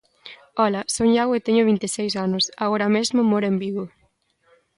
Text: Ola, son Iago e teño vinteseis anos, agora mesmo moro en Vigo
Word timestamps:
Ola, 0.65 0.81
son 0.95 1.07
Iago 1.15 1.33
e 1.35 1.43
teño 1.47 1.67
vinteseis 1.71 2.13
anos, 2.25 2.43
agora 2.65 2.93
mesmo 2.95 3.29
moro 3.31 3.45
en 3.51 3.57
Vigo 3.63 3.83